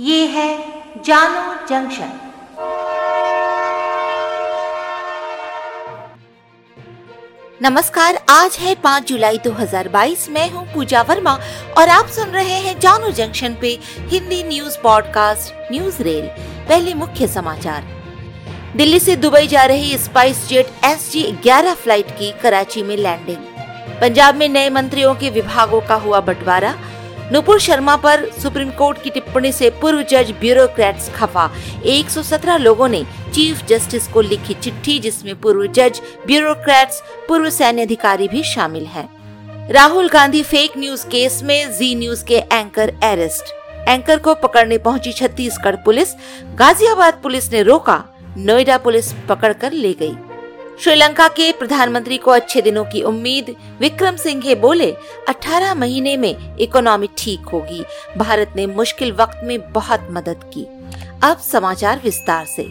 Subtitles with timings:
[0.00, 0.56] ये है
[1.04, 2.10] जानो जंक्शन।
[7.62, 11.38] नमस्कार, आज है 5 जुलाई 2022 मैं हूँ पूजा वर्मा
[11.78, 16.26] और आप सुन रहे हैं जानो जंक्शन पे Hindi news podcast, news rail.
[16.68, 17.84] पहले मुख्य समाचार।
[18.76, 23.36] दिल्ली से दुबई जा रही स्पाइस जेट एस जी ग्यारह फ़्लाइट की कराची में लैंडिंग।
[24.00, 26.74] पंजाब में नए मंत्रियों के विभागों का हुआ बंटवारा।
[27.32, 31.50] नुपुर शर्मा पर सुप्रीम कोर्ट की टिप्पणी से पूर्व जज ब्यूरोक्रेट्स खफा।
[31.86, 38.28] 117 लोगों ने चीफ जस्टिस को लिखी चिट्ठी, जिसमें पूर्व जज, ब्यूरोक्रेट्स, पूर्व सैन्य अधिकारी
[38.28, 39.08] भी शामिल हैं।
[39.72, 43.54] Rahul Gandhi fake news case में जी न्यूज़ के एंकर अरेस्ट
[43.88, 46.14] एंकर को पकड़ने पहुँची छत्तीसगढ़ पुलिस।
[46.58, 48.02] गाजियाबाद पुलिस ने रोका।
[48.36, 50.16] नोएडा पुलिस पकड़कर ले गई।
[50.80, 54.90] श्रीलंका के प्रधानमंत्री को अच्छे दिनों की उम्मीद। विक्रम सिंघे बोले
[55.28, 57.82] 18 महीने में इकोनॉमी ठीक होगी।
[58.16, 60.64] भारत ने मुश्किल वक्त में बहुत मदद की।
[61.22, 62.68] अब समाचार विस्तार से।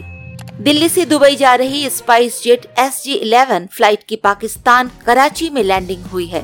[0.60, 1.88] दिल्ली से दुबई जा रही
[2.42, 6.42] SpiceJet S G eleven flight की पाकिस्तान कराची में लैंडिंग हुई है।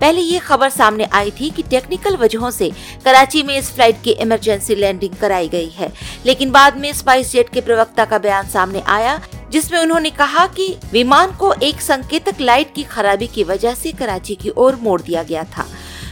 [0.00, 2.70] पहले ये खबर सामने आई थी कि टेक्निकल वजहों से
[3.04, 5.92] कराची में इस फ़्लाइट की इमरजेंसी लैंडिंग कराई गई है।
[6.26, 10.76] लेकिन बाद में स्पाइस जेट के प्रवक्ता का बयान सामने आया जिसमें उन्होंने कहा कि
[10.92, 15.22] विमान को एक संकेतक लाइट की खराबी की वजह से कराची की ओर मोड़ दिया
[15.22, 15.66] गया था।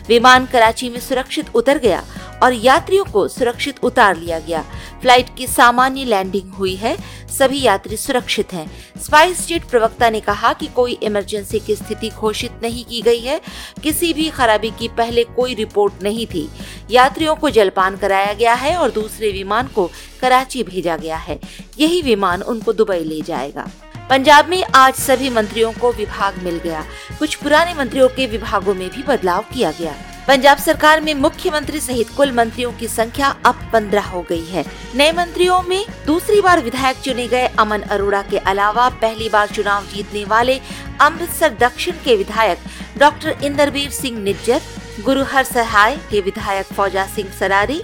[0.08, 2.04] विमान कराची में सुरक्षित उतर गया
[2.44, 4.62] और यात्रियों को सुरक्षित उतार लिया गया।
[5.00, 6.96] फ़्लाइट की सामान्य लैंडिंग हुई है।
[7.28, 8.66] सभी यात्री सुरक्षित हैं।
[9.00, 13.40] स्पाइस जेट प्रवक्ता ने कहा कि कोई इमरजेंसी की स्थिति घोषित नहीं की गई है।
[13.82, 16.48] किसी भी खराबी की पहले कोई रिपोर्ट नहीं थी।
[16.90, 21.40] यात्रियों को जलपान कराया गया है और दूसरे विमान को कराची भेजा गया है।
[21.78, 23.70] यही विमान उनको दुबई ले जाएगा।
[24.10, 26.84] पंजाब में आज सभी मंत्रियों को विभाग मिल गया।
[27.18, 29.94] कुछ पुराने मंत्रियों के विभागों में भी बदलाव किया गया।
[30.28, 34.64] पंजाब सरकार में मुख्यमंत्री सहित कुल मंत्रियों की संख्या अब पंद्रह हो गई है
[34.96, 39.86] नए मंत्रियों में दूसरी बार विधायक चुने गए अमन अरोड़ा के अलावा पहली बार चुनाव
[39.86, 40.58] जीतने वाले
[41.00, 42.58] अमृतसर दक्षिण के विधायक
[42.98, 44.60] डॉक्टर इंदरवीर सिंह निज्जर
[45.04, 47.80] गुरुहर सहाय के विधायक फौजा सिंह सरारी,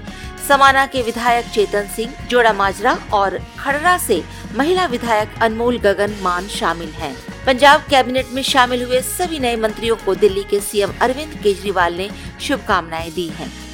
[0.49, 4.23] समाना के विधायक चेतन सिंह, जोड़ा माजरा और खड़रा से
[4.57, 7.15] महिला विधायक अनमोल गगन मान शामिल हैं।
[7.47, 12.11] पंजाब कैबिनेट में शामिल हुए सभी नए मंत्रियों को दिल्ली के सीएम अरविंद केजरीवाल ने
[12.41, 13.70] शुभकामनाएँ दी हैं।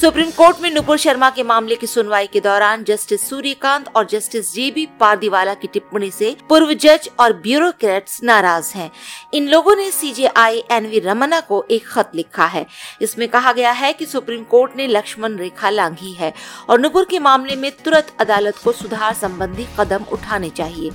[0.00, 4.52] सुप्रीम कोर्ट में नुपुर शर्मा के मामले की सुनवाई के दौरान जस्टिस सूर्यकांत और जस्टिस
[4.54, 8.90] जे बी पारदीवाला की टिप्पणी से पूर्व जज और ब्यूरोक्रेट्स नाराज़ हैं।
[9.34, 12.64] इन लोगों ने सीजेआई एन वी रमना को एक खत लिखा है।
[13.02, 16.32] इसमें कहा गया है कि सुप्रीम कोर्ट ने लक्ष्मण रेखा लांघी है
[16.68, 20.90] और नुपुर के मामले में तुरंत अदालत को सुधार संबंधी कदम उठाने चाहिए।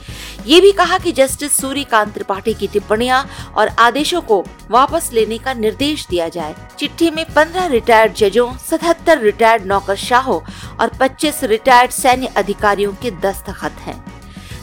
[0.46, 3.24] ये भी कहा कि जस्टिस सूर्यकांत त्रिपाठी की टिप्पणियाँ
[3.58, 8.52] और आदेशों को वापस लेने का निर्देश दिया जाए। चिट्ठी में पंद्रह रिटायर्ड जजों
[9.06, 10.40] सतहत्तर रिटायर्ड नौकरशाहों
[10.82, 13.96] और 25 रिटायर्ड सैन्य अधिकारियों के दस्तखत हैं।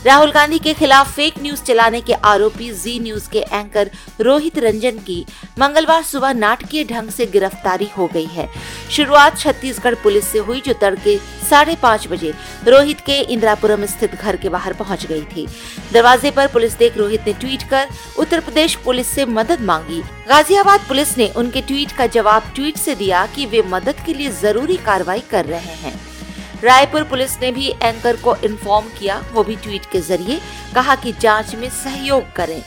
[0.06, 3.90] राहुल गांधी के खिलाफ फेक न्यूज़ चलाने के आरोपी जी न्यूज़ के एंकर
[4.20, 5.24] रोहित रंजन की
[5.58, 8.48] मंगलवार सुबह नाटकीय ढंग से गिरफ्तारी हो गई है।
[8.90, 11.16] शुरुआत छत्तीसगढ़ पुलिस से हुई, जो तड़के
[11.50, 12.34] साढ़े पाँच बजे
[12.68, 15.46] रोहित के इंदिरापुरम स्थित घर के बाहर पहुँच गई थी।
[15.92, 17.88] दरवाजे पर पुलिस देख रोहित ने ट्वीट कर,
[18.18, 22.94] उत्तर प्रदेश पुलिस से मदद मांगी। गाजियाबाद पुलिस ने उनके ट्वीट का जवाब ट्वीट से
[22.94, 26.00] दिया कि वे मदद के लिए ज़रूरी कार्रवाई कर रहे हैं।
[26.64, 30.40] रायपुर पुलिस ने भी एंकर को इन्फॉर्म किया, वो भी ट्वीट के ज़रिए,
[30.74, 32.62] कहा कि जाँच में सहयोग करें।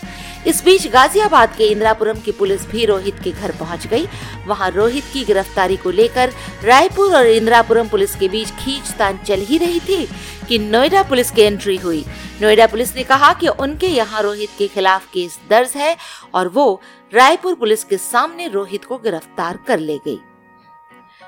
[0.47, 4.07] इस बीच गाजियाबाद के इंदिरापुरम की पुलिस भी रोहित के घर पहुँच गई।
[4.47, 9.57] वहाँ रोहित की गिरफ्तारी को लेकर रायपुर और इंदिरापुरम पुलिस के बीच खींचतान चल ही
[9.57, 10.05] रही थी
[10.47, 12.05] कि नोएडा पुलिस की एंट्री हुई।
[12.41, 15.95] नोएडा पुलिस ने कहा कि उनके यहाँ रोहित के खिलाफ केस दर्ज है
[16.33, 16.81] और वो
[17.13, 20.19] रायपुर पुलिस के सामने रोहित को गिरफ़्तार कर ले गई।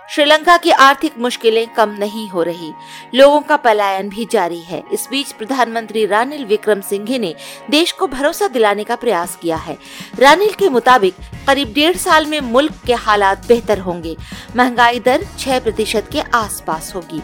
[0.09, 2.73] श्रीलंका की आर्थिक मुश्किलें कम नहीं हो रही।
[3.16, 7.35] लोगों का पलायन भी जारी है। इस बीच प्रधानमंत्री रानिल विक्रम सिंघे ने
[7.69, 9.78] देश को भरोसा दिलाने का प्रयास किया है।
[10.19, 11.16] रानिल के मुताबिक,
[11.47, 14.16] करीब डेढ़ साल में मुल्क के हालात बेहतर होंगे।
[14.56, 17.21] महँगाई दर छह प्रतिशत के आसपास होगी।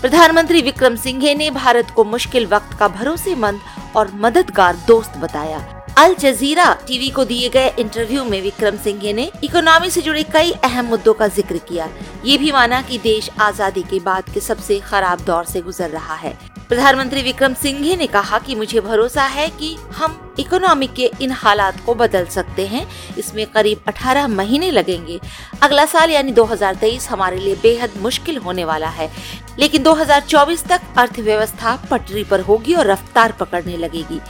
[0.00, 3.60] प्रधानमंत्री विक्रम सिंघे ने भारत को मुश्किल वक्त का भरोसेमंद
[3.96, 9.30] और मददगार दोस्त बताया। अल जजीरा टीवी को दिए गए इंटरव्यू में विक्रम सिंघे ने
[9.44, 11.88] इकोनॉमी से जुड़े कई अहम मुद्दों का ज़िक्र किया।
[12.24, 16.14] ये भी माना कि देश आज़ादी के बाद के सबसे खराब दौर से गुजर रहा
[16.14, 16.34] है।
[16.70, 21.80] प्रधानमंत्री विक्रम सिंघे ने कहा कि मुझे भरोसा है कि हम इकोनॉमी के इन हालात
[21.86, 22.88] को बदल सकते हैं।
[23.18, 25.20] इसमें करीब 18 महीने लगेंगे।
[25.62, 29.10] अगला साल यानी 2023 हमारे लिए बेहद मुश्किल होने वाला है।
[29.58, 34.20] लेकिन 2024 तक अर्थव्यवस्था पटरी पर होगी और रफ्तार पकड़ने लगेगी।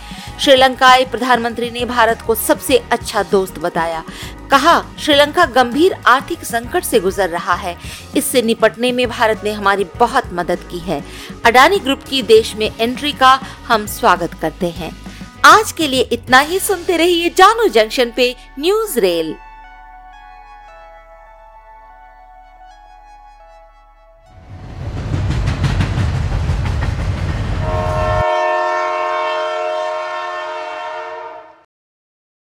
[0.40, 4.04] श्रीलंकाई प्रधानमंत्री ने भारत को सबसे अच्छा दोस्त बताया।
[4.50, 7.78] कहा, श्रीलंका गंभीर आर्थिक संकट से गुजर रहा है।
[8.16, 11.04] इससे निपटने में भारत ने हमारी बहुत मदद की है।
[11.44, 14.96] अडानी ग्रुप की देश में एंट्री का हम स्वागत करते हैं।
[15.44, 19.34] आज के लिए इतना ही। सुनते रहिए जानू जंक्शन पे न्यूज़ रेल।